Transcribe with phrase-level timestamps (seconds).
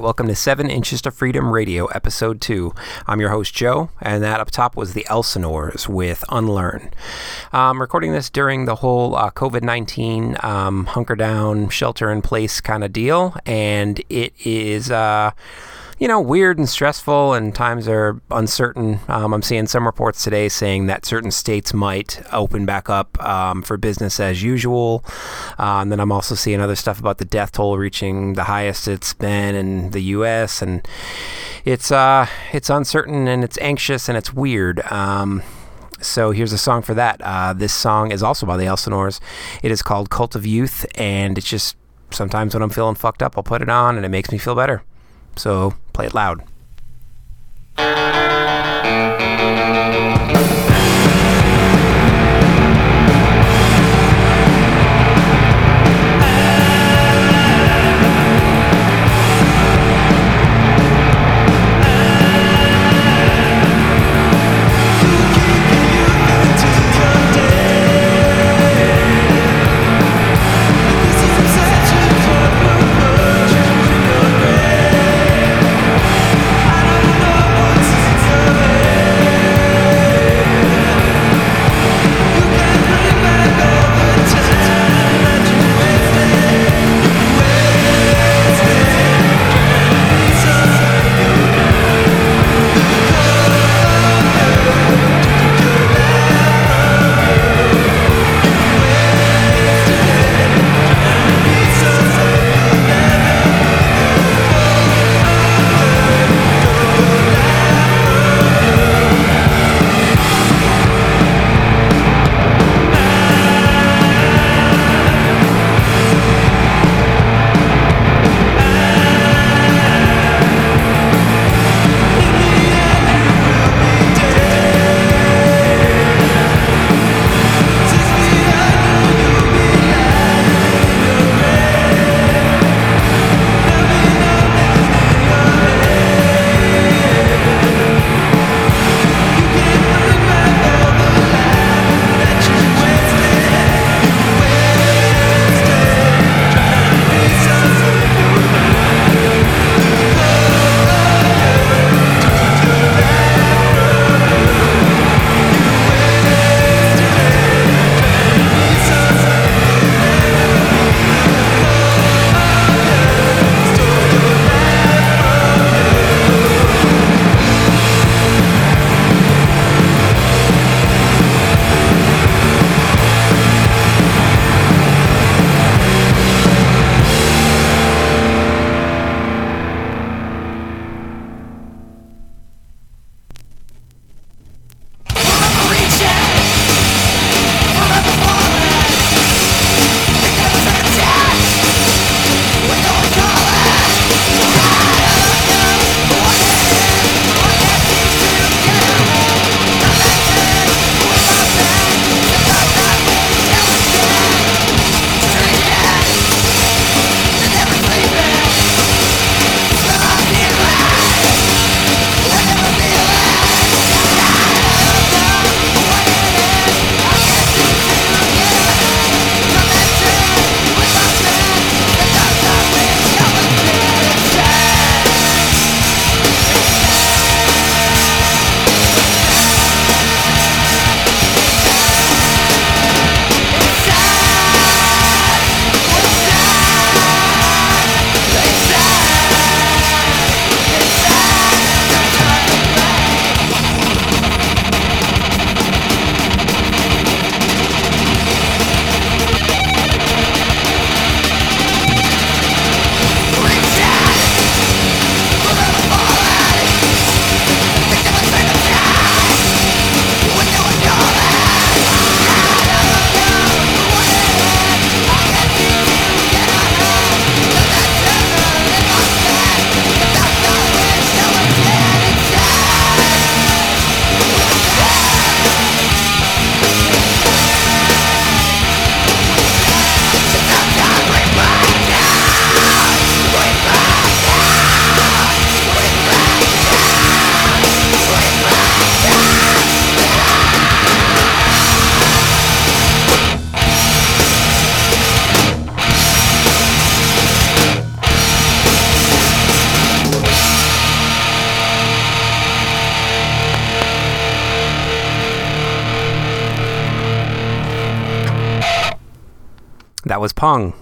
[0.00, 2.74] welcome to Seven Inches to Freedom Radio, Episode 2.
[3.06, 6.90] I'm your host, Joe, and that up top was the Elsinores with Unlearn.
[7.52, 12.62] I'm recording this during the whole uh, COVID 19 um, hunker down, shelter in place
[12.62, 14.90] kind of deal, and it is.
[14.90, 15.32] Uh,
[16.00, 19.00] you know, weird and stressful, and times are uncertain.
[19.06, 23.60] Um, I'm seeing some reports today saying that certain states might open back up um,
[23.60, 25.04] for business as usual.
[25.58, 28.88] Uh, and then I'm also seeing other stuff about the death toll reaching the highest
[28.88, 30.62] it's been in the U.S.
[30.62, 30.88] and
[31.66, 34.80] it's uh, it's uncertain and it's anxious and it's weird.
[34.90, 35.42] Um,
[36.00, 37.20] so here's a song for that.
[37.20, 39.20] Uh, this song is also by the Elsinores.
[39.62, 41.76] It is called Cult of Youth, and it's just
[42.10, 44.54] sometimes when I'm feeling fucked up, I'll put it on and it makes me feel
[44.54, 44.82] better.
[45.36, 46.44] So play it loud.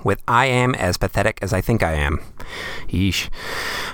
[0.04, 2.20] With I Am As Pathetic As I Think I Am.
[2.88, 3.28] Yeesh.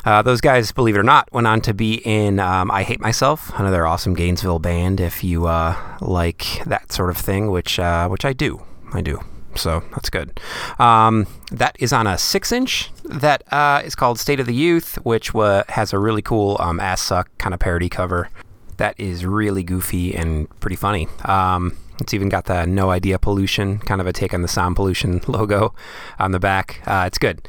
[0.04, 3.00] Uh, those guys, believe it or not, went on to be in um, I Hate
[3.00, 8.08] Myself, another awesome Gainesville band if you uh, like that sort of thing, which, uh,
[8.08, 8.62] which I do.
[8.92, 9.20] I do.
[9.56, 10.40] So that's good.
[10.78, 14.96] Um, that is on a six inch that uh, is called State of the Youth,
[15.04, 18.28] which has a really cool um, Assück kind of parody cover
[18.76, 21.08] that is really goofy and pretty funny.
[21.24, 24.76] Um, it's even got the No Idea Pollution, kind of a take on the sound
[24.76, 25.74] pollution logo
[26.18, 26.80] on the back.
[26.86, 27.46] Uh, it's good.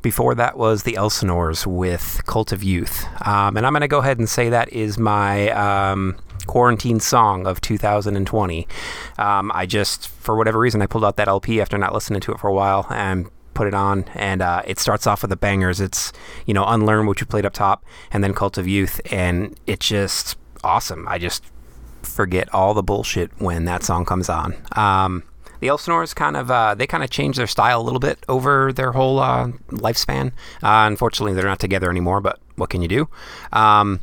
[0.00, 3.04] Before that was the Elsinores with Cult of Youth.
[3.26, 6.16] Um, and I'm going to go ahead and say that is my um,
[6.46, 8.68] quarantine song of 2020.
[9.18, 12.32] Um, I just, for whatever reason, I pulled out that LP after not listening to
[12.32, 14.04] it for a while and put it on.
[14.14, 15.80] And uh, it starts off with the bangers.
[15.80, 16.12] It's,
[16.46, 19.00] you know, Unlearn, which we played up top, and then Cult of Youth.
[19.10, 21.08] And it's just awesome.
[21.08, 21.44] I just
[22.02, 24.54] forget all the bullshit when that song comes on.
[24.72, 25.24] Um,
[25.60, 28.72] the Elsinores kind of uh, they kind of changed their style a little bit over
[28.72, 30.28] their whole uh, lifespan.
[30.62, 32.20] Uh, unfortunately, they're not together anymore.
[32.20, 33.08] But what can you do?
[33.52, 34.00] Um,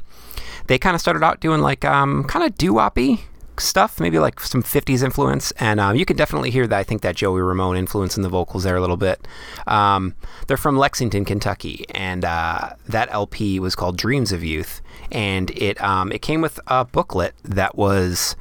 [0.68, 3.22] they kind of started out doing like um, kind of doo-woppy
[3.60, 5.52] stuff, maybe like some 50s influence.
[5.54, 6.78] And um, you can definitely hear that.
[6.78, 9.28] I think that Joey Ramone influence in the vocals there a little bit.
[9.68, 10.16] Um,
[10.48, 14.82] they're from Lexington, Kentucky, and uh, that LP was called Dreams of Youth.
[15.12, 18.36] And it um, it came with a booklet that was,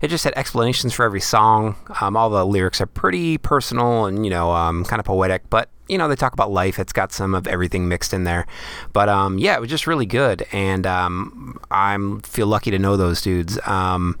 [0.00, 1.76] it just had explanations for every song.
[2.00, 5.68] Um, all the lyrics are pretty personal and, you know, um, kind of poetic, but
[5.88, 6.78] you know, they talk about life.
[6.78, 8.46] It's got some of everything mixed in there.
[8.92, 10.46] But um, yeah, it was just really good.
[10.52, 13.58] And um, I feel lucky to know those dudes.
[13.66, 14.18] Um,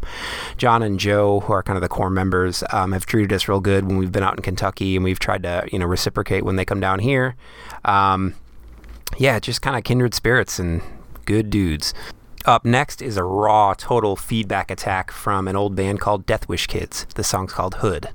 [0.58, 3.60] John and Joe, who are kind of the core members, um, have treated us real
[3.60, 6.56] good when we've been out in Kentucky and we've tried to, you know, reciprocate when
[6.56, 7.36] they come down here.
[7.84, 8.34] Um,
[9.18, 10.82] yeah, just kind of kindred spirits and
[11.24, 11.94] good dudes.
[12.44, 16.66] Up next is a raw, total feedback attack from an old band called Death Wish
[16.66, 17.06] Kids.
[17.14, 18.08] The song's called Hood.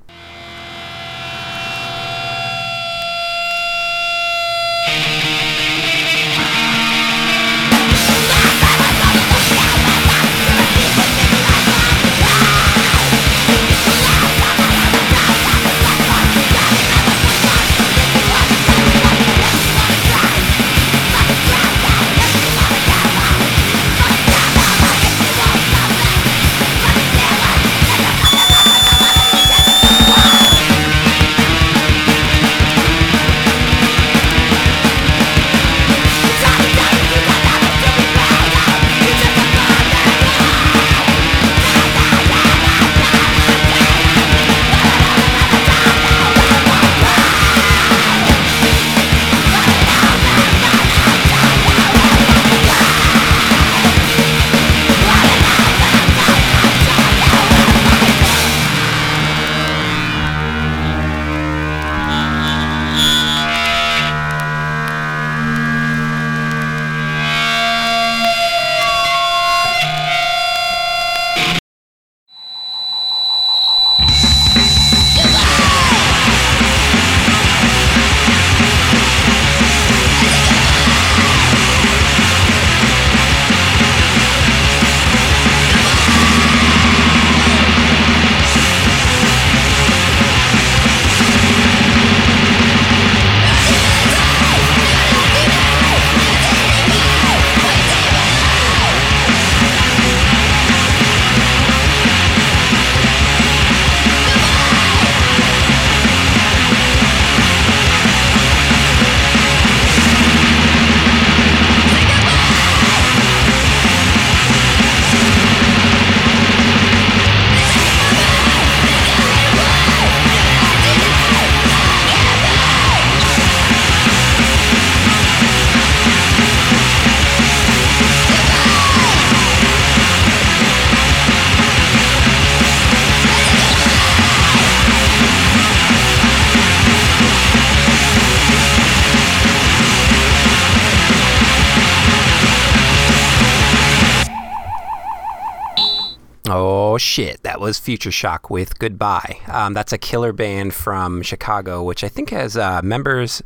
[147.58, 149.40] That was Future Shock with Goodbye.
[149.48, 153.42] Um, that's a killer band from Chicago, which I think has uh, members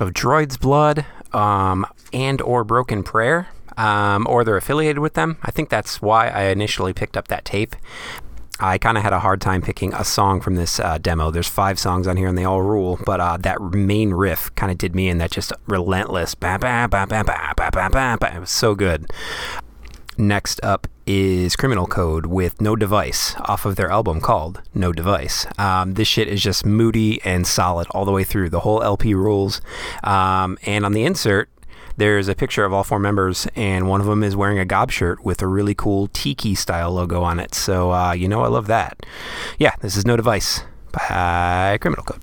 [0.00, 5.38] of Droid's Blood um, and or Broken Prayer, um, or they're affiliated with them.
[5.44, 7.76] I think that's why I initially picked up that tape.
[8.58, 11.30] I kind of had a hard time picking a song from this uh, demo.
[11.30, 14.72] There's five songs on here and they all rule, but uh, that main riff kind
[14.72, 15.18] of did me in.
[15.18, 18.26] That just relentless, bah, bah, bah, bah, bah, bah, bah, bah.
[18.34, 19.06] it was so good.
[20.18, 25.46] Next up is Criminal Code with No Device off of their album called No Device.
[25.58, 28.50] Um, this shit is just moody and solid all the way through.
[28.50, 29.62] The whole LP rules.
[30.04, 31.48] Um, and on the insert,
[31.96, 34.90] there's a picture of all four members, and one of them is wearing a gob
[34.90, 37.54] shirt with a really cool tiki style logo on it.
[37.54, 39.04] So, uh, you know, I love that.
[39.58, 42.20] Yeah, this is No Device by Criminal Code.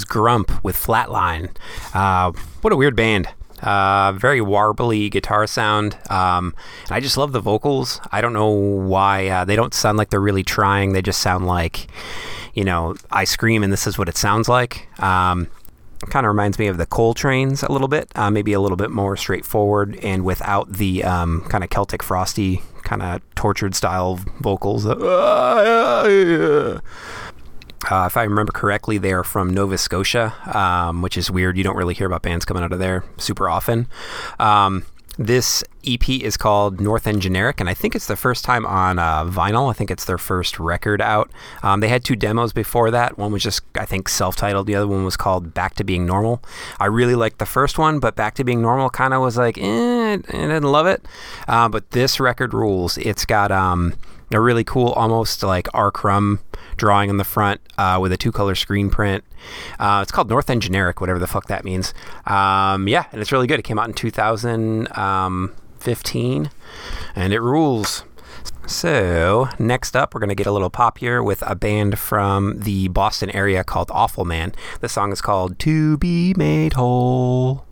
[0.00, 1.50] Was Grump with Flatline.
[1.92, 3.28] Uh, what a weird band.
[3.62, 5.98] Uh, very warbly guitar sound.
[6.08, 6.54] Um,
[6.86, 8.00] and I just love the vocals.
[8.10, 10.94] I don't know why uh, they don't sound like they're really trying.
[10.94, 11.88] They just sound like,
[12.54, 14.88] you know, I scream and this is what it sounds like.
[15.02, 15.48] Um,
[16.08, 18.90] kind of reminds me of the Coltrane's a little bit, uh, maybe a little bit
[18.90, 24.86] more straightforward and without the um, kind of Celtic Frosty kind of tortured style vocals.
[27.88, 31.56] Uh, if I remember correctly, they're from Nova Scotia, um, which is weird.
[31.56, 33.86] You don't really hear about bands coming out of there super often.
[34.38, 34.84] Um,
[35.18, 38.98] this EP is called North End Generic, and I think it's the first time on
[38.98, 39.70] uh, vinyl.
[39.70, 41.30] I think it's their first record out.
[41.62, 43.18] Um, they had two demos before that.
[43.18, 44.66] One was just, I think, self titled.
[44.66, 46.42] The other one was called Back to Being Normal.
[46.78, 49.58] I really liked the first one, but Back to Being Normal kind of was like,
[49.58, 51.04] eh, I didn't love it.
[51.46, 52.96] Uh, but this record rules.
[52.96, 53.94] It's got um,
[54.32, 55.90] a really cool, almost like R.
[55.90, 56.38] Crumb
[56.76, 59.24] drawing on the front uh, with a two color screen print.
[59.78, 61.92] Uh, it's called North End Generic, whatever the fuck that means.
[62.26, 63.58] Um, yeah, and it's really good.
[63.58, 66.50] It came out in 2015
[67.16, 68.04] and it rules.
[68.66, 72.60] So, next up, we're going to get a little pop here with a band from
[72.60, 74.52] the Boston area called Awful Man.
[74.80, 77.66] The song is called To Be Made Whole.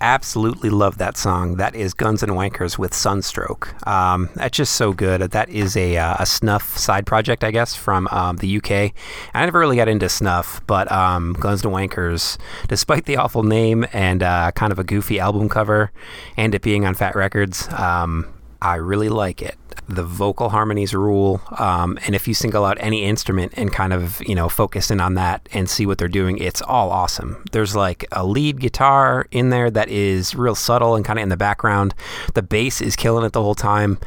[0.00, 1.56] Absolutely love that song.
[1.56, 3.74] That is Guns and Wankers with Sunstroke.
[3.86, 5.20] Um, that's just so good.
[5.20, 8.92] That is a, uh, a snuff side project, I guess, from um, the UK.
[9.34, 13.86] I never really got into snuff, but um, Guns and Wankers, despite the awful name
[13.92, 15.92] and uh, kind of a goofy album cover,
[16.36, 18.26] and it being on Fat Records, um,
[18.62, 19.56] I really like it
[19.90, 21.40] the vocal harmonies rule.
[21.58, 25.00] Um, and if you single out any instrument and kind of, you know, focus in
[25.00, 27.42] on that and see what they're doing, it's all awesome.
[27.52, 31.28] There's like a lead guitar in there that is real subtle and kind of in
[31.28, 31.94] the background.
[32.34, 33.98] The bass is killing it the whole time.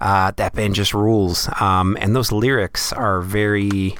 [0.00, 1.48] Uh, that band just rules.
[1.60, 3.96] Um, and those lyrics are very,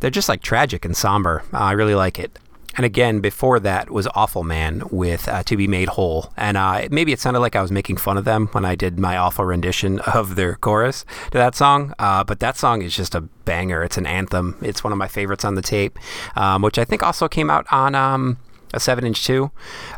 [0.00, 1.42] they're just like tragic and somber.
[1.52, 2.38] Uh, I really like it.
[2.76, 6.32] And again, before that was Awful Man with uh, To Be Made Whole.
[6.36, 8.98] And uh, maybe it sounded like I was making fun of them when I did
[8.98, 11.94] my awful rendition of their chorus to that song.
[11.98, 13.82] Uh, but that song is just a banger.
[13.82, 14.56] It's an anthem.
[14.62, 15.98] It's one of my favorites on the tape,
[16.36, 17.94] um, which I think also came out on.
[17.94, 18.38] Um,
[18.72, 19.50] a 7 inch 2.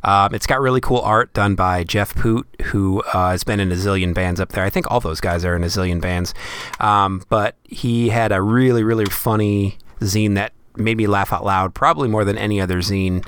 [0.04, 3.72] Um, it's got really cool art done by Jeff Poot, who uh, has been in
[3.72, 4.64] a zillion bands up there.
[4.64, 6.34] I think all those guys are in a zillion bands.
[6.78, 11.74] Um, but he had a really, really funny zine that made me laugh out loud,
[11.74, 13.26] probably more than any other zine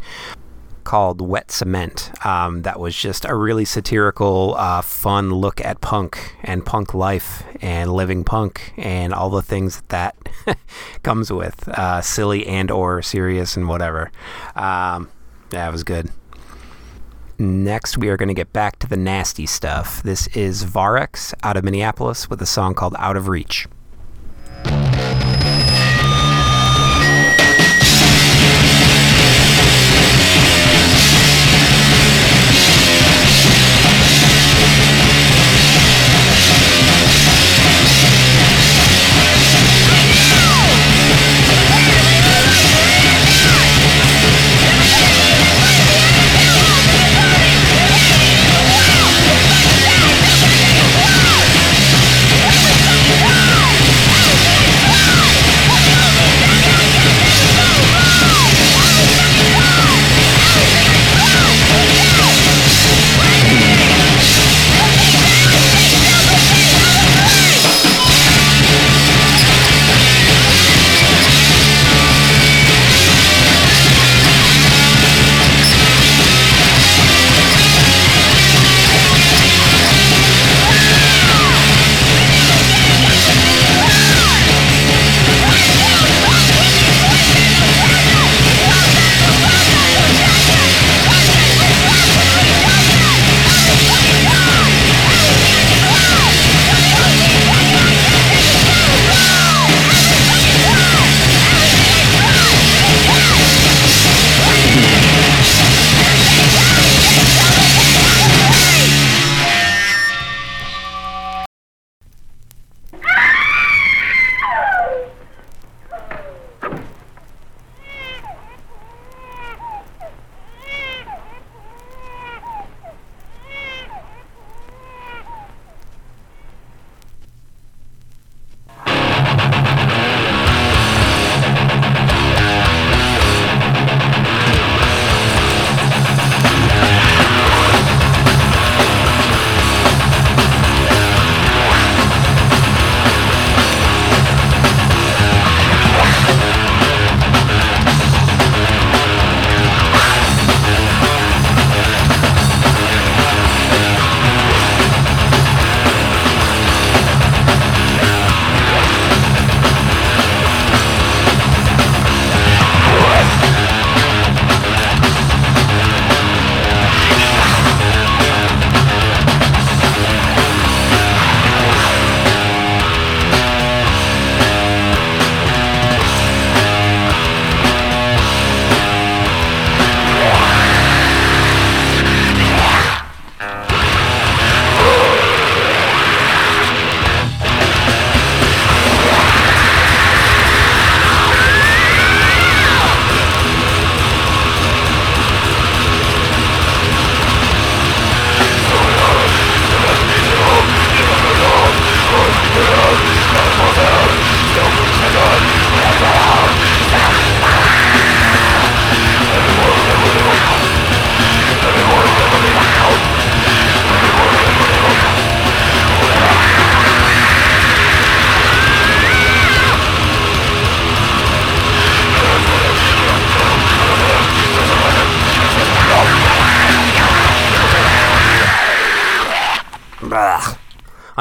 [0.88, 2.10] called Wet Cement.
[2.24, 7.42] Um, that was just a really satirical, uh, fun look at punk and punk life
[7.60, 10.58] and living punk and all the things that, that
[11.02, 14.10] comes with uh, silly and or serious and whatever.
[14.56, 15.10] Um,
[15.52, 16.10] it was good.
[17.38, 20.02] Next, we are going to get back to the nasty stuff.
[20.02, 23.68] This is Varex out of Minneapolis with a song called Out of Reach.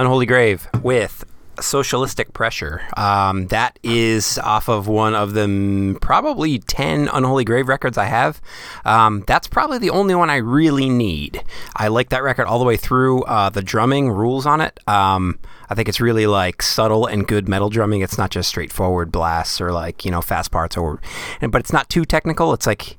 [0.07, 1.25] Unholy Grave with
[1.59, 2.81] Socialistic Pressure.
[2.95, 8.41] Um, that is off of one of the probably 10 Unholy Grave records I have.
[8.85, 11.43] Um, that's probably the only one I really need.
[11.75, 13.23] I like that record all the way through.
[13.23, 14.79] Uh, the drumming rules on it.
[14.87, 15.39] Um,
[15.69, 17.99] I think it's really like subtle and good metal drumming.
[17.99, 21.01] It's not just straightforward blasts or like, you know, fast parts or,
[21.41, 22.53] but it's not too technical.
[22.53, 22.97] It's like,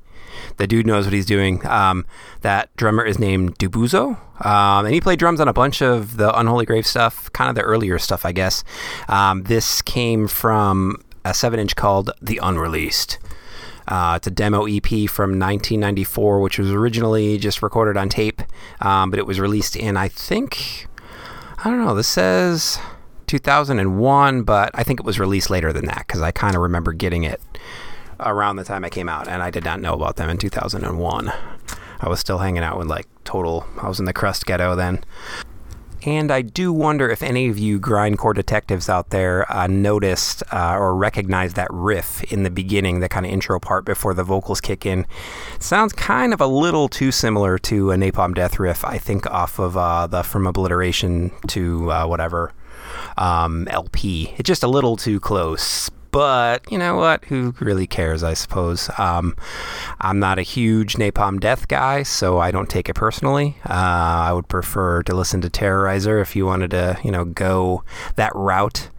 [0.59, 1.65] the dude knows what he's doing.
[1.65, 2.05] Um,
[2.41, 6.37] that drummer is named Dubuzo, um, and he played drums on a bunch of the
[6.37, 8.63] Unholy Grave stuff, kind of the earlier stuff, I guess.
[9.07, 13.17] Um, this came from a seven inch called The Unreleased.
[13.87, 18.41] Uh, it's a demo EP from 1994, which was originally just recorded on tape,
[18.81, 20.87] um, but it was released in, I think,
[21.63, 22.77] I don't know, this says
[23.27, 26.91] 2001, but I think it was released later than that because I kind of remember
[26.91, 27.41] getting it
[28.19, 31.31] around the time I came out, and I did not know about them in 2001.
[32.01, 35.03] I was still hanging out with like total, I was in the crust ghetto then.
[36.05, 40.77] And I do wonder if any of you grindcore detectives out there uh, noticed uh,
[40.77, 44.61] or recognized that riff in the beginning, the kind of intro part before the vocals
[44.61, 45.05] kick in.
[45.55, 49.29] It sounds kind of a little too similar to a Napalm Death riff, I think,
[49.29, 52.53] off of uh, the From Obliteration to uh, whatever
[53.17, 54.33] um, LP.
[54.37, 57.25] It's just a little too close, but you know what?
[57.25, 58.23] Who really cares?
[58.23, 58.89] I suppose.
[58.97, 59.35] Um,
[60.01, 63.57] I'm not a huge Napalm Death guy, so I don't take it personally.
[63.67, 67.83] Uh, I would prefer to listen to Terrorizer if you wanted to, you know, go
[68.15, 68.89] that route.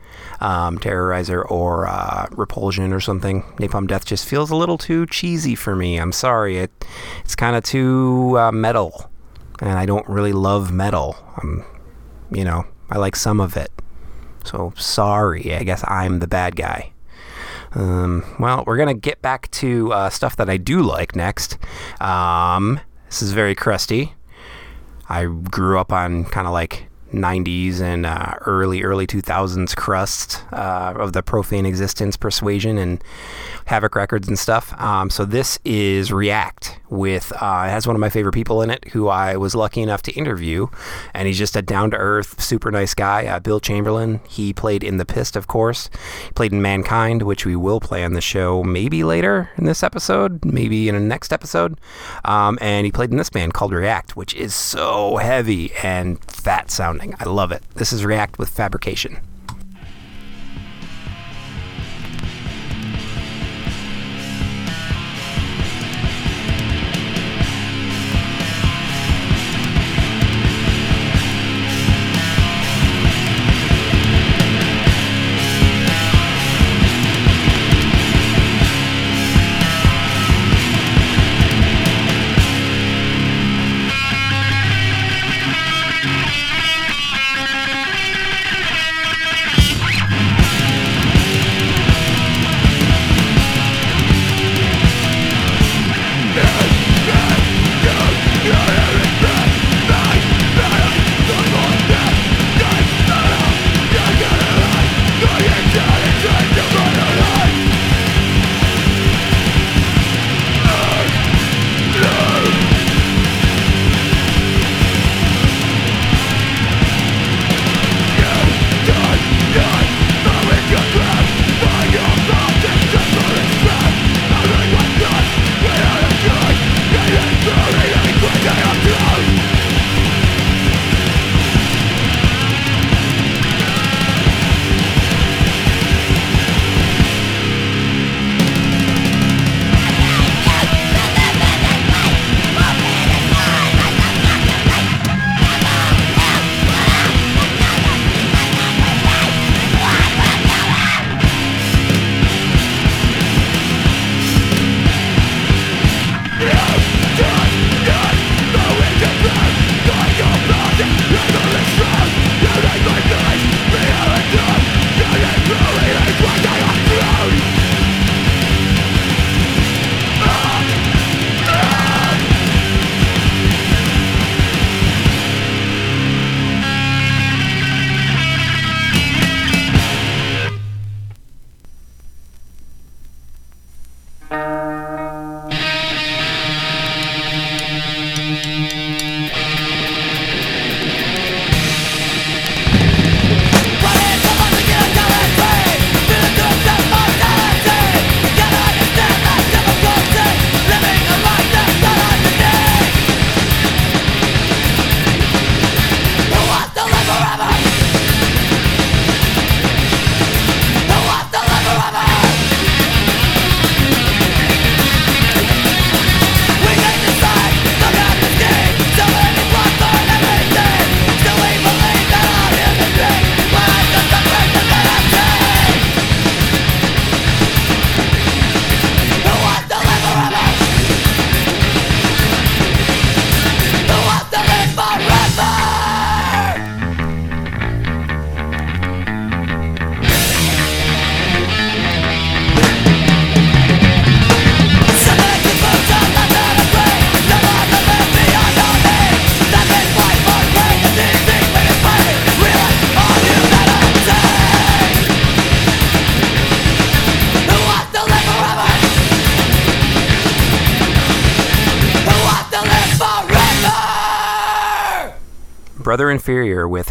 [0.41, 3.43] Um, Terrorizer or uh, Repulsion or something.
[3.59, 5.99] Napalm Death just feels a little too cheesy for me.
[5.99, 6.59] I'm sorry.
[6.59, 6.71] It
[7.25, 9.11] it's kind of too uh, metal,
[9.61, 11.17] and I don't really love metal.
[11.37, 11.65] I'm,
[12.31, 13.71] you know, I like some of it.
[14.45, 15.55] So sorry.
[15.55, 16.93] I guess I'm the bad guy.
[17.73, 21.59] Um, well, we're going to get back to uh, stuff that I do like next.
[22.01, 24.15] Um, this is very crusty.
[25.09, 30.95] I grew up on kind of like 90s and uh, early early 2000s crust uh,
[30.97, 33.03] of the profane existence persuasion and
[33.67, 34.79] havoc records and stuff.
[34.81, 38.71] Um, so this is react with uh, it has one of my favorite people in
[38.71, 40.67] it who i was lucky enough to interview
[41.15, 44.21] and he's just a down-to-earth super nice guy uh, bill chamberlain.
[44.29, 45.89] He played in the pist of course.
[46.27, 49.83] He played in mankind which we will play on the show maybe later in this
[49.83, 51.79] episode maybe in a next episode.
[52.25, 56.71] Um, and he played in this band called react which is so heavy and fat
[56.71, 57.63] sounding I love it.
[57.75, 59.21] This is React with Fabrication.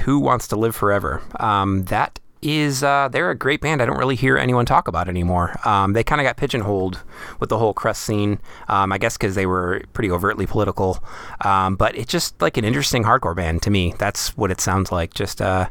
[0.10, 1.22] Who Wants to Live Forever.
[1.40, 3.80] Um, that is uh, they're a great band.
[3.80, 5.56] I don't really hear anyone talk about anymore.
[5.68, 7.04] Um, they kind of got pigeonholed
[7.40, 8.40] with the whole crust scene,
[8.70, 10.98] um, I guess because they were pretty overtly political.
[11.42, 13.94] Um, but it's just like an interesting hardcore band to me.
[14.00, 15.14] That's what it sounds like.
[15.14, 15.70] Just uh,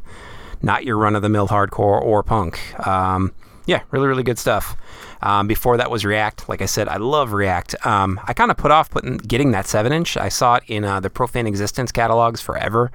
[0.62, 2.60] not your run of the mill hardcore or punk.
[2.86, 3.32] Um,
[3.66, 4.76] yeah, really, really good stuff.
[5.20, 6.48] Um, before that was React.
[6.48, 7.86] Like I said, I love React.
[7.86, 10.16] Um, I kind of put off putting getting that seven inch.
[10.16, 12.90] I saw it in uh, the Profane Existence catalogs forever,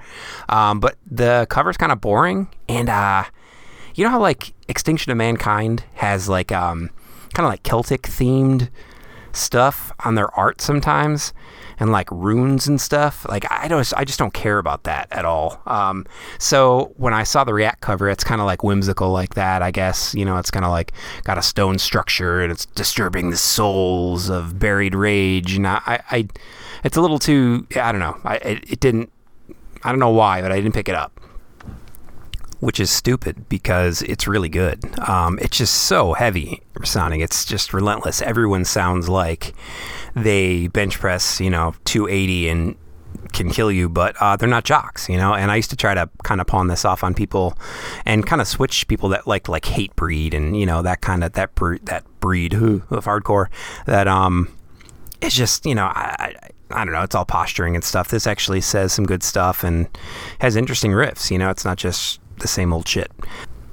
[0.48, 2.48] um, but the cover's kind of boring.
[2.68, 3.24] And uh,
[3.94, 6.90] you know how like Extinction of Mankind has like um,
[7.34, 8.70] kind of like Celtic themed
[9.34, 11.32] stuff on their art sometimes
[11.78, 13.26] and like runes and stuff.
[13.28, 15.60] Like I don't, I just don't care about that at all.
[15.66, 16.06] Um,
[16.38, 19.62] so when I saw the React cover, it's kind of like whimsical like that.
[19.62, 20.92] I guess you know, it's kind of like
[21.24, 25.54] got a stone structure and it's disturbing the souls of buried rage.
[25.54, 26.28] And I, I
[26.84, 27.66] it's a little too.
[27.76, 28.18] I don't know.
[28.24, 29.10] I it, it didn't.
[29.82, 31.20] I don't know why, but I didn't pick it up
[32.64, 34.82] which is stupid because it's really good.
[35.06, 37.20] Um, it's just so heavy sounding.
[37.20, 38.22] It's just relentless.
[38.22, 39.52] Everyone sounds like
[40.16, 42.76] they bench press, you know, 280 and
[43.34, 45.34] can kill you, but uh, they're not jocks, you know.
[45.34, 47.58] And I used to try to kind of pawn this off on people,
[48.06, 51.34] and kind of switch people that like like Hatebreed and you know that kind of
[51.34, 53.48] that bre- that breed of hardcore
[53.84, 54.48] that um,
[55.20, 56.34] it's just you know I, I
[56.70, 58.08] I don't know, it's all posturing and stuff.
[58.08, 59.86] This actually says some good stuff and
[60.40, 61.30] has interesting riffs.
[61.30, 63.10] You know, it's not just the same old shit.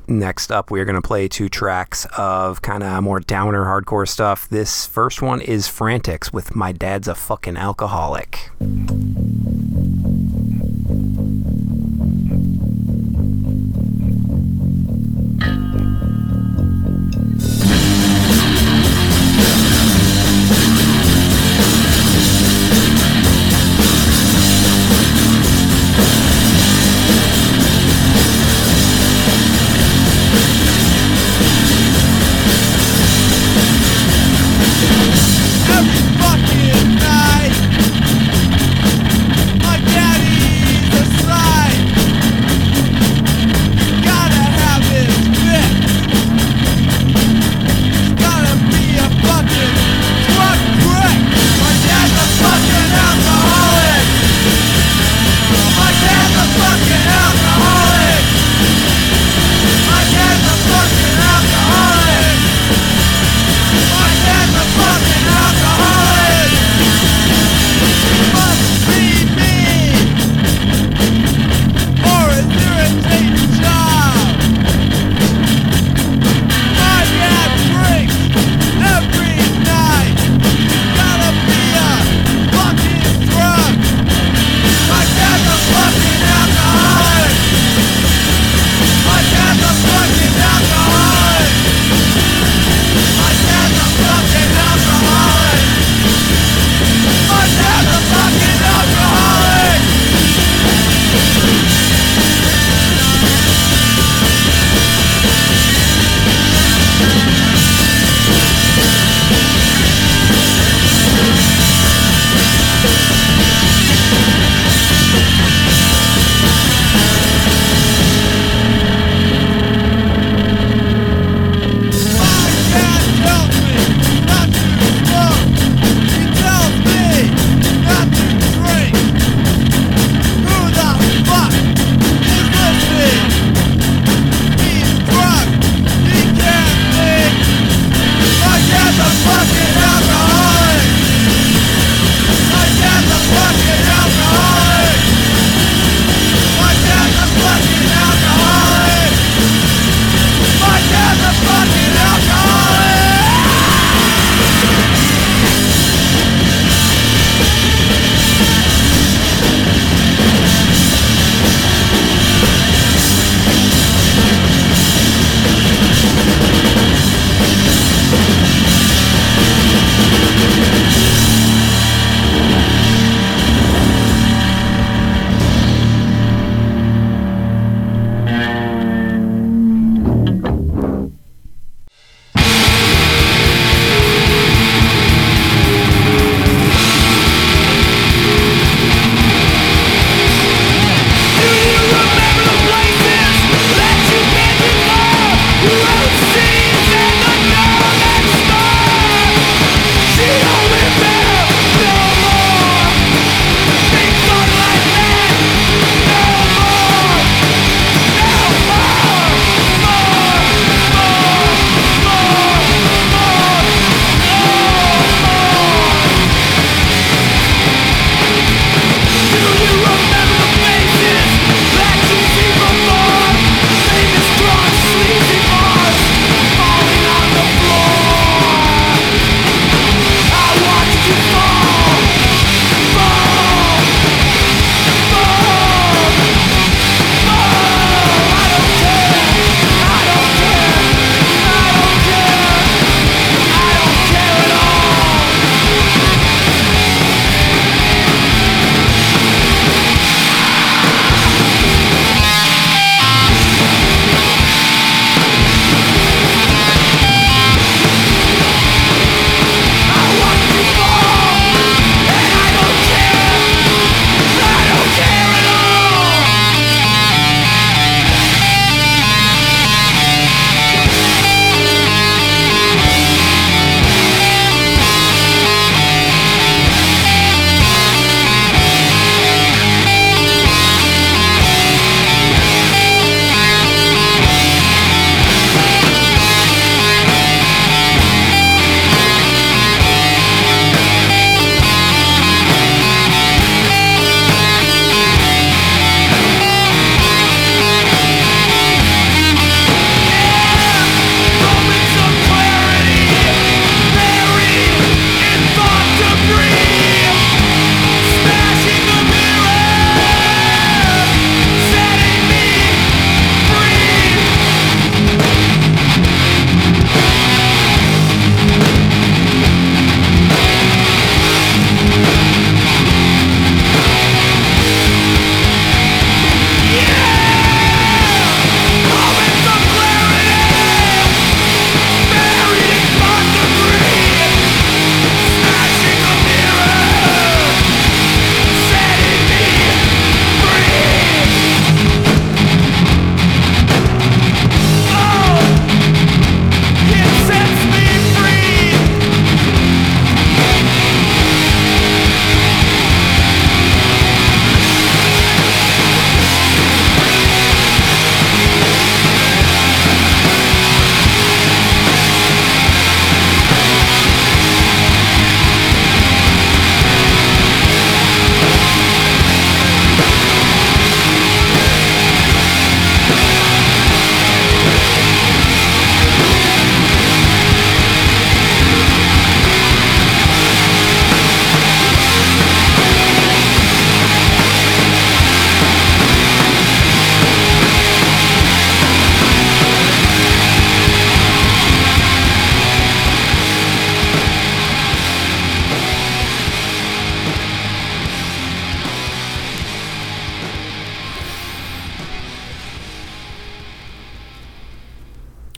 [0.08, 4.08] Next up, we are going to play two tracks of kind of more downer hardcore
[4.08, 4.50] stuff.
[4.50, 8.50] This first one is Frantix with My Dad's a Fucking Alcoholic.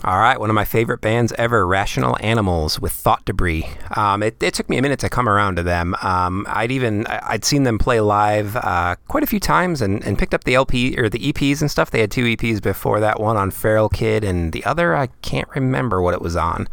[0.06, 3.70] All right, one of my favorite bands ever, Rational Animals with Thought Debris.
[3.96, 5.96] Um, it, it, took me a minute to come around to them.
[6.02, 10.20] Um, I'd even I'd seen them play live uh, quite a few times and, and
[10.20, 11.92] picked up the LP or the EPs and stuff.
[11.92, 15.48] They had two EPs before that, one on Feral Kid and the other I can't
[15.56, 16.68] remember what it was on.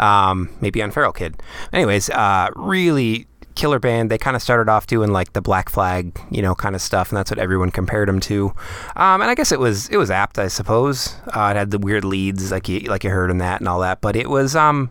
[0.00, 1.40] Um, maybe on Feral Kid.
[1.72, 4.10] Anyways, uh, really killer band.
[4.10, 7.10] They kind of started off doing like the Black Flag, you know, kind of stuff,
[7.10, 8.52] and that's what everyone compared them to.
[8.96, 11.14] Um, and I guess it was it was apt, I suppose.
[11.34, 13.80] Uh, it had the weird leads, like you like you heard in that and all
[13.80, 14.00] that.
[14.00, 14.90] But it was, um,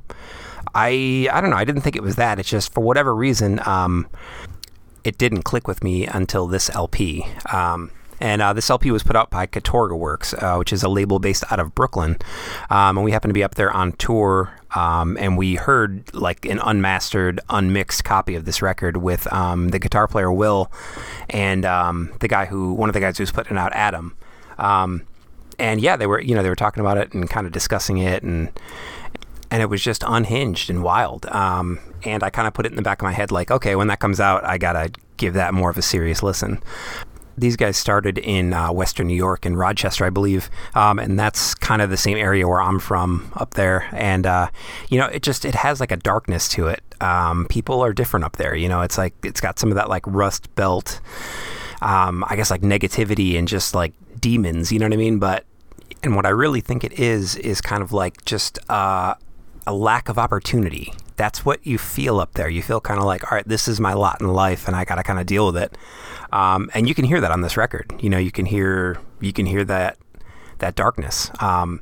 [0.73, 1.57] I I don't know.
[1.57, 2.39] I didn't think it was that.
[2.39, 4.07] It's just for whatever reason, um,
[5.03, 7.25] it didn't click with me until this LP.
[7.51, 7.91] Um,
[8.21, 11.17] and uh, this LP was put out by Katorga Works, uh, which is a label
[11.17, 12.17] based out of Brooklyn.
[12.69, 16.45] Um, and we happened to be up there on tour, um, and we heard like
[16.45, 20.71] an unmastered, unmixed copy of this record with um, the guitar player Will
[21.29, 24.15] and um, the guy who, one of the guys who's putting out Adam.
[24.57, 25.03] Um,
[25.59, 27.97] and yeah, they were, you know, they were talking about it and kind of discussing
[27.97, 28.51] it and
[29.49, 31.25] and it was just unhinged and wild.
[31.25, 33.75] Um, and I kind of put it in the back of my head, like, okay,
[33.75, 36.63] when that comes out, I gotta give that more of a serious listen
[37.41, 41.53] these guys started in uh, Western New York, in Rochester, I believe, um, and that's
[41.55, 43.89] kind of the same area where I'm from up there.
[43.91, 44.49] And uh,
[44.89, 46.81] you know, it just it has like a darkness to it.
[47.01, 48.55] Um, people are different up there.
[48.55, 51.01] You know, it's like it's got some of that like Rust Belt,
[51.81, 54.71] um, I guess like negativity and just like demons.
[54.71, 55.19] You know what I mean?
[55.19, 55.45] But
[56.03, 59.15] and what I really think it is is kind of like just uh,
[59.67, 60.93] a lack of opportunity.
[61.15, 62.49] That's what you feel up there.
[62.49, 64.85] You feel kind of like, all right, this is my lot in life, and I
[64.85, 65.77] got to kind of deal with it.
[66.31, 67.93] Um, and you can hear that on this record.
[67.99, 69.97] You know, you can hear you can hear that
[70.59, 71.29] that darkness.
[71.39, 71.81] Um,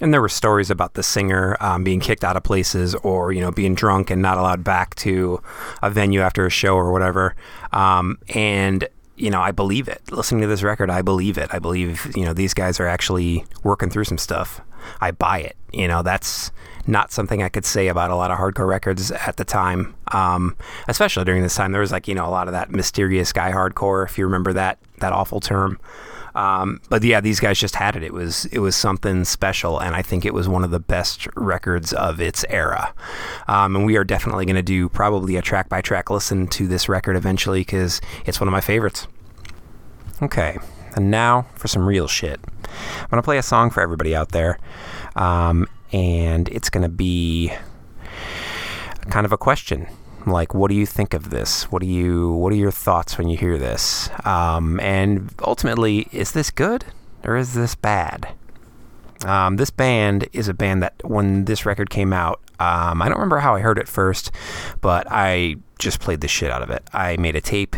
[0.00, 3.40] and there were stories about the singer um, being kicked out of places or you
[3.40, 5.42] know being drunk and not allowed back to
[5.82, 7.34] a venue after a show or whatever.
[7.72, 10.00] Um, and you know, I believe it.
[10.12, 11.48] Listening to this record, I believe it.
[11.52, 14.60] I believe you know these guys are actually working through some stuff.
[15.00, 15.56] I buy it.
[15.72, 16.52] You know, that's
[16.88, 19.94] not something I could say about a lot of hardcore records at the time.
[20.12, 20.56] Um,
[20.88, 23.52] especially during this time, there was like you know a lot of that mysterious guy
[23.52, 25.78] hardcore, if you remember that that awful term.
[26.34, 28.02] Um, but yeah, these guys just had it.
[28.02, 31.26] It was it was something special, and I think it was one of the best
[31.36, 32.94] records of its era.
[33.48, 36.66] Um, and we are definitely going to do probably a track by track listen to
[36.66, 39.06] this record eventually because it's one of my favorites.
[40.22, 40.58] Okay,
[40.96, 42.40] and now for some real shit.
[42.64, 44.58] I'm going to play a song for everybody out there.
[45.16, 47.52] Um, and it's going to be
[49.10, 49.86] kind of a question
[50.26, 51.70] like what do you think of this?
[51.72, 54.10] What do you what are your thoughts when you hear this?
[54.26, 56.84] Um, and ultimately is this good
[57.24, 58.28] or is this bad?
[59.24, 63.16] Um, this band is a band that when this record came out um, i don't
[63.16, 64.30] remember how i heard it first
[64.80, 66.82] but i just played the shit out of it.
[66.92, 67.76] I made a tape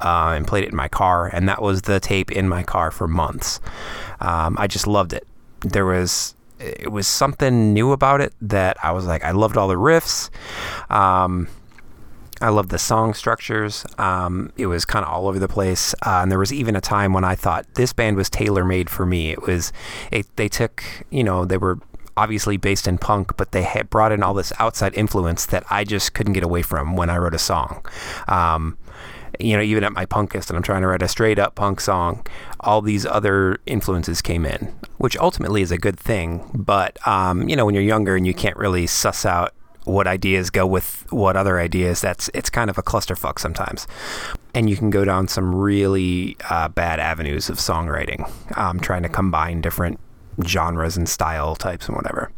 [0.00, 2.90] uh, and played it in my car and that was the tape in my car
[2.90, 3.60] for months.
[4.20, 5.26] Um, i just loved it.
[5.60, 9.68] There was it was something new about it that I was like, I loved all
[9.68, 10.30] the riffs.
[10.90, 11.48] Um,
[12.42, 13.84] I loved the song structures.
[13.98, 16.80] Um, it was kind of all over the place, uh, and there was even a
[16.80, 19.30] time when I thought this band was tailor made for me.
[19.30, 19.72] It was,
[20.10, 21.78] it, they took, you know, they were
[22.16, 25.84] obviously based in punk, but they had brought in all this outside influence that I
[25.84, 27.84] just couldn't get away from when I wrote a song.
[28.26, 28.78] Um,
[29.40, 31.80] you know, even at my punkest and I'm trying to write a straight up punk
[31.80, 32.26] song,
[32.60, 36.50] all these other influences came in, which ultimately is a good thing.
[36.54, 40.50] But, um, you know, when you're younger and you can't really suss out what ideas
[40.50, 43.86] go with what other ideas, that's it's kind of a clusterfuck sometimes.
[44.54, 49.08] And you can go down some really uh, bad avenues of songwriting, um, trying to
[49.08, 49.98] combine different
[50.46, 52.30] genres and style types and whatever.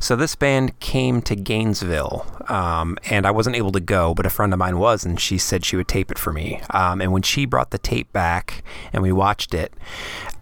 [0.00, 4.30] So this band came to Gainesville, um, and I wasn't able to go, but a
[4.30, 6.60] friend of mine was, and she said she would tape it for me.
[6.70, 9.74] Um, and when she brought the tape back and we watched it,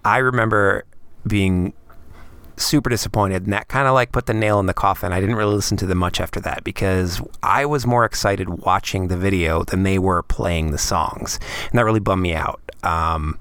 [0.05, 0.85] I remember
[1.27, 1.75] being
[2.57, 5.13] super disappointed and that kind of like put the nail in the coffin.
[5.13, 9.09] I didn't really listen to them much after that because I was more excited watching
[9.09, 11.39] the video than they were playing the songs.
[11.71, 12.61] And that really bummed me out.
[12.83, 13.39] Um,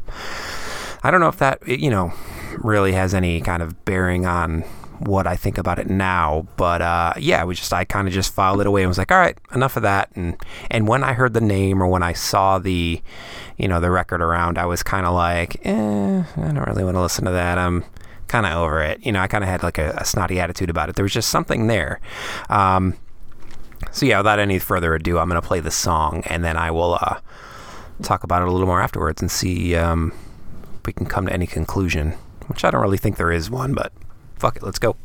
[1.03, 2.13] I don't know if that, you know,
[2.57, 4.63] really has any kind of bearing on
[4.99, 6.47] what I think about it now.
[6.57, 9.11] But uh, yeah, we just I kind of just filed it away and was like,
[9.11, 10.09] all right, enough of that.
[10.15, 10.37] And
[10.69, 13.01] and when I heard the name or when I saw the,
[13.57, 16.95] you know, the record around, I was kind of like, eh, I don't really want
[16.95, 17.57] to listen to that.
[17.57, 17.83] I'm
[18.27, 19.05] kind of over it.
[19.05, 20.95] You know, I kind of had like a, a, snotty attitude about it.
[20.95, 22.01] There was just something there.
[22.49, 22.95] Um,
[23.91, 26.97] so yeah, without any further ado, I'm gonna play the song and then I will
[26.99, 27.19] uh,
[28.01, 30.13] talk about it a little more afterwards and see um,
[30.79, 32.13] if we can come to any conclusion.
[32.47, 33.91] Which I don't really think there is one, but
[34.37, 34.95] Fuck it, let's go.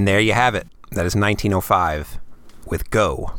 [0.00, 0.66] And there you have it.
[0.92, 2.20] That is 1905
[2.64, 3.34] with Go.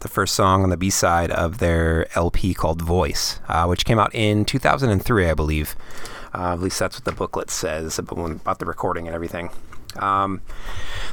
[0.00, 3.98] The first song on the B side of their LP called Voice, uh, which came
[3.98, 5.76] out in 2003, I believe.
[6.34, 9.48] Uh, at least that's what the booklet says about, the recording and everything.
[9.96, 10.42] Um,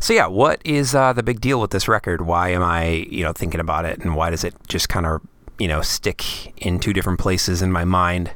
[0.01, 2.23] so yeah, what is uh, the big deal with this record?
[2.23, 5.21] Why am I, you know, thinking about it, and why does it just kind of,
[5.57, 8.32] you know, stick in two different places in my mind?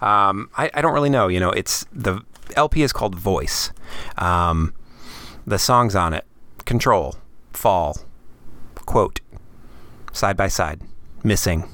[0.00, 1.28] Um, I, I, don't really know.
[1.28, 2.22] You know, it's the
[2.56, 3.72] LP is called Voice.
[4.16, 4.72] Um,
[5.46, 6.24] the songs on it:
[6.64, 7.16] Control,
[7.52, 7.96] Fall,
[8.86, 9.20] Quote,
[10.12, 10.80] Side by Side,
[11.22, 11.68] Missing,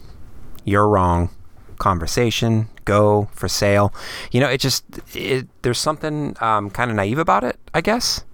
[0.65, 1.31] You're Wrong,
[1.79, 3.93] Conversation, Go, For Sale.
[4.33, 8.25] You know, it just it, there's something um, kind of naive about it, I guess.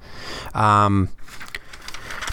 [0.54, 1.10] Um,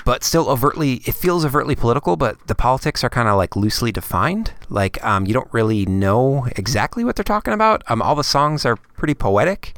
[0.06, 3.92] but still overtly, it feels overtly political, but the politics are kind of like loosely
[3.92, 4.54] defined.
[4.70, 7.84] Like, um, you don't really know exactly what they're talking about.
[7.88, 9.74] Um, all the songs are pretty poetic.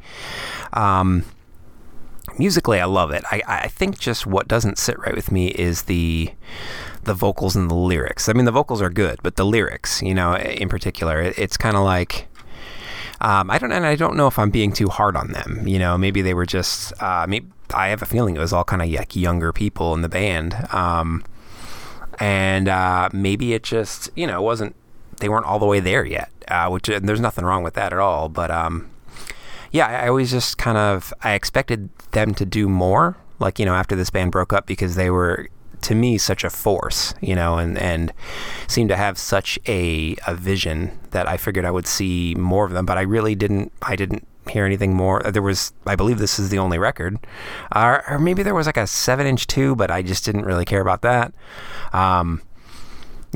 [0.72, 1.24] Um,
[2.38, 3.24] musically, I love it.
[3.30, 6.32] I, I think just what doesn't sit right with me is the
[7.04, 8.28] the vocals and the lyrics.
[8.28, 11.56] I mean, the vocals are good, but the lyrics, you know, in particular, it, it's
[11.56, 12.28] kind of like.
[13.18, 15.66] Um, I don't, and I don't know if I'm being too hard on them.
[15.66, 16.92] You know, maybe they were just.
[17.02, 20.02] Uh, maybe I have a feeling it was all kind of like younger people in
[20.02, 21.24] the band, um,
[22.18, 24.74] and uh, maybe it just, you know, wasn't.
[25.18, 27.92] They weren't all the way there yet, uh, which and there's nothing wrong with that
[27.94, 28.28] at all.
[28.28, 28.90] But um,
[29.72, 33.74] yeah, I always just kind of I expected them to do more, like you know,
[33.74, 35.48] after this band broke up because they were
[35.82, 38.12] to me such a force, you know, and and
[38.66, 42.72] seemed to have such a a vision that I figured I would see more of
[42.72, 43.72] them, but I really didn't.
[43.82, 45.20] I didn't hear anything more.
[45.22, 47.18] There was, I believe, this is the only record,
[47.72, 50.80] uh, or maybe there was like a seven-inch two, but I just didn't really care
[50.80, 51.34] about that.
[51.92, 52.42] Um,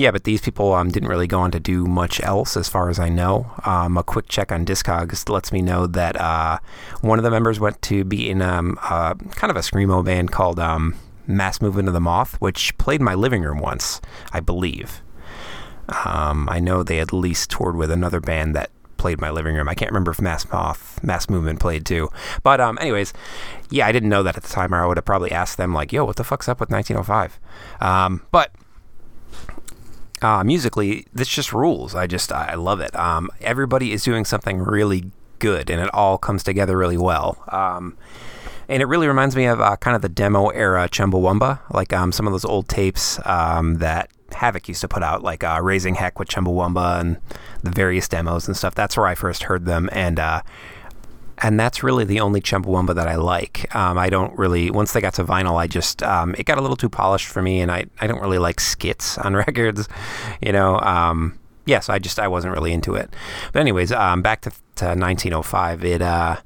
[0.01, 2.89] yeah, but these people um, didn't really go on to do much else, as far
[2.89, 3.53] as I know.
[3.67, 6.59] Um, a quick check on Discogs lets me know that uh,
[7.03, 10.33] one of the members went to be in um, uh, kind of a screamo band
[10.33, 10.97] called um,
[11.27, 14.01] Mass Movement of the Moth, which played my living room once,
[14.33, 15.03] I believe.
[16.07, 19.69] Um, I know they at least toured with another band that played my living room.
[19.69, 22.09] I can't remember if Mass Moth, Mass Movement played too.
[22.43, 23.13] But um, anyways,
[23.69, 25.75] yeah, I didn't know that at the time, or I would have probably asked them
[25.75, 27.39] like, "Yo, what the fuck's up with 1905?"
[27.83, 28.55] Um, but
[30.23, 31.95] uh, musically, this just rules.
[31.95, 32.95] I just I love it.
[32.97, 37.43] Um, everybody is doing something really good, and it all comes together really well.
[37.49, 37.97] Um,
[38.69, 42.13] and it really reminds me of uh, kind of the demo era Chumbawamba, like um,
[42.13, 45.97] some of those old tapes um, that Havoc used to put out, like uh, Raising
[45.97, 47.17] Heck with Chumbawamba and
[47.63, 48.75] the various demos and stuff.
[48.77, 50.43] That's where I first heard them, and uh,
[51.43, 53.75] and that's really the only Chumbawamba that I like.
[53.75, 56.61] Um, I don't really once they got to vinyl, I just um, it got a
[56.61, 59.89] little too polished for me, and I I don't really like skits on records,
[60.41, 60.79] you know.
[60.81, 63.15] Um, yeah, so I just I wasn't really into it.
[63.53, 65.85] But anyways, um, back to, to 1905.
[65.85, 66.37] It uh,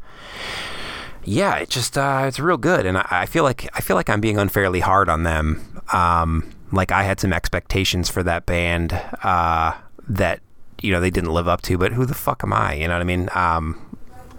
[1.25, 4.11] yeah, it just uh, it's real good, and I, I, feel like I feel like
[4.11, 5.83] I'm being unfairly hard on them.
[5.93, 8.93] Um, like I had some expectations for that band
[9.23, 9.73] uh,
[10.09, 10.41] that
[10.83, 12.75] you know they didn't live up to, but who the fuck am I?
[12.75, 13.29] You know what I mean?
[13.35, 13.84] Um,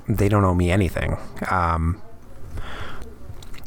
[0.07, 1.17] they don't owe me anything.
[1.49, 2.01] Um,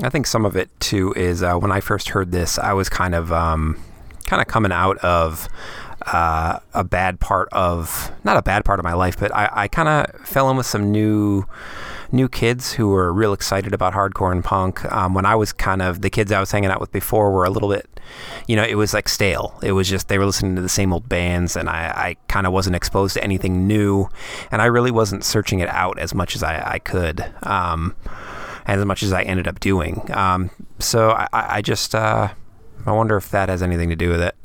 [0.01, 2.89] I think some of it too is uh, when I first heard this, I was
[2.89, 3.81] kind of um,
[4.27, 5.49] kind of coming out of
[6.07, 9.69] uh, a bad part of not a bad part of my life, but I, I
[9.69, 11.45] kind of fell in with some new
[12.13, 14.85] new kids who were real excited about hardcore and punk.
[14.93, 17.45] Um, when I was kind of the kids I was hanging out with before were
[17.45, 18.01] a little bit,
[18.47, 19.59] you know, it was like stale.
[19.63, 22.47] It was just they were listening to the same old bands, and I, I kind
[22.47, 24.09] of wasn't exposed to anything new,
[24.51, 27.25] and I really wasn't searching it out as much as I, I could.
[27.43, 27.95] Um,
[28.67, 30.11] as much as I ended up doing.
[30.13, 32.29] Um, so I, I just uh,
[32.85, 34.37] I wonder if that has anything to do with it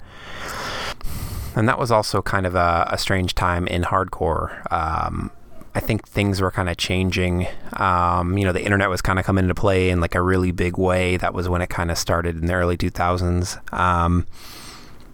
[1.56, 4.72] and that was also kind of a, a strange time in hardcore.
[4.72, 5.32] Um,
[5.76, 7.48] I think things were kind of changing.
[7.74, 10.52] Um, you know, the internet was kind of coming into play in like a really
[10.52, 11.18] big way.
[11.18, 13.74] That was when it kind of started in the early 2000s.
[13.74, 14.28] Um,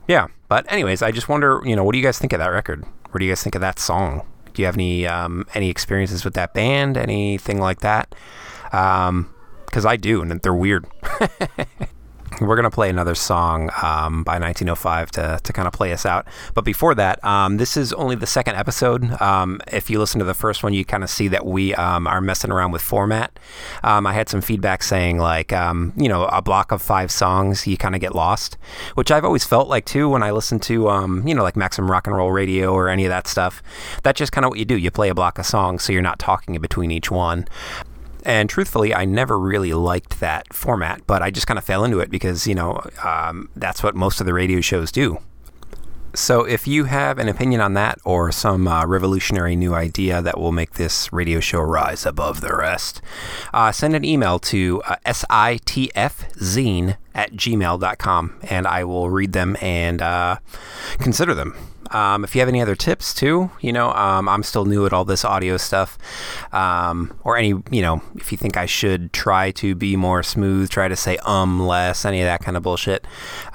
[0.08, 2.48] yeah, but anyways, I just wonder, you know, what do you guys think of that
[2.48, 2.84] record?
[3.12, 4.26] What do you guys think of that song?
[4.54, 6.98] Do you have any um, any experiences with that band?
[6.98, 8.14] Anything like that?
[8.64, 10.86] Because um, I do, and they're weird.
[12.48, 16.06] we're going to play another song um, by 1905 to, to kind of play us
[16.06, 16.28] out.
[16.54, 19.10] But before that, um, this is only the second episode.
[19.22, 22.08] Um, if you listen to the first one, you kind of see that we um,
[22.08, 23.38] are messing around with format.
[23.84, 27.78] Um, I had some feedback saying, like, you know, a block of five songs, you
[27.78, 28.58] kind of get lost,
[28.96, 32.08] which I've always felt like too when I listen to, you know, like Maximum Rock
[32.08, 33.62] and Roll Radio or any of that stuff.
[34.04, 34.78] That's just kind of what you do.
[34.78, 37.48] You play a block of songs, so you're not talking in between each one.
[38.26, 42.00] And truthfully, I never really liked that format, but I just kind of fell into
[42.00, 45.20] it because, you know, um, that's what most of the radio shows do.
[46.16, 50.40] So if you have an opinion on that or some uh, revolutionary new idea that
[50.40, 53.02] will make this radio show rise above the rest,
[53.54, 60.02] uh, send an email to uh, sitfzine at gmail.com and I will read them and
[60.02, 60.38] uh,
[61.00, 61.56] consider them.
[61.92, 64.94] Um, if you have any other tips too, you know, um, I'm still new at
[64.94, 65.98] all this audio stuff.
[66.52, 70.70] Um, or any, you know, if you think I should try to be more smooth,
[70.70, 73.06] try to say um less, any of that kind of bullshit,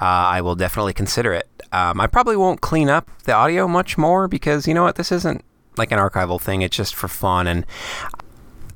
[0.01, 1.47] uh, I will definitely consider it.
[1.71, 5.11] Um, I probably won't clean up the audio much more because you know what, this
[5.11, 5.43] isn't
[5.77, 6.61] like an archival thing.
[6.61, 7.65] It's just for fun and.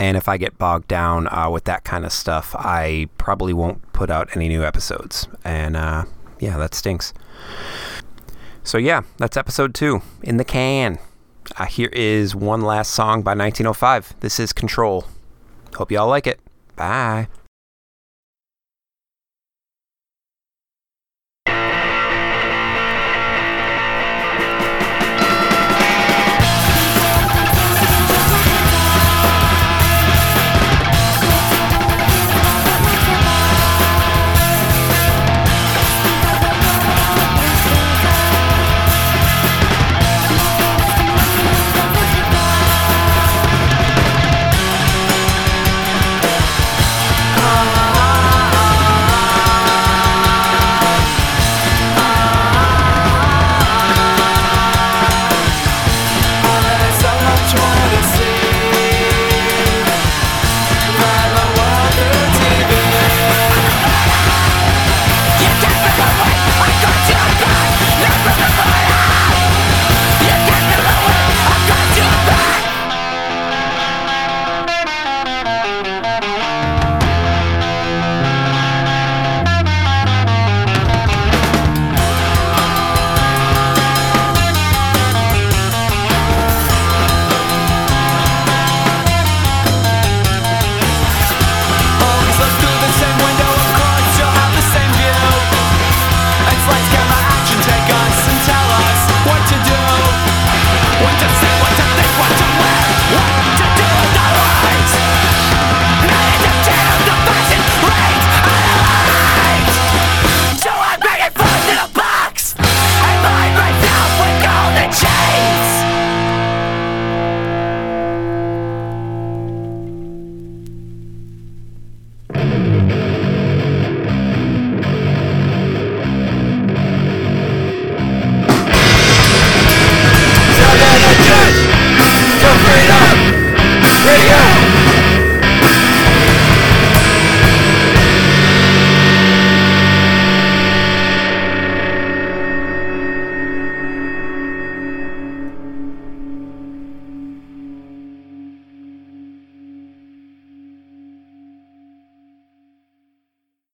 [0.02, 3.92] And if I get bogged down uh, with that kind of stuff, I probably won't
[3.92, 5.28] put out any new episodes.
[5.44, 6.06] And uh,
[6.40, 7.14] yeah, that stinks.
[8.64, 11.00] So, yeah, that's episode two in the can.
[11.58, 14.16] Uh, here is one last song by 1905.
[14.20, 15.06] This is Control.
[15.76, 16.40] Hope y'all like it.
[16.76, 17.28] Bye.